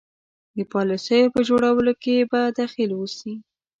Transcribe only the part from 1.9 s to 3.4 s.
کې به دخیل اوسي.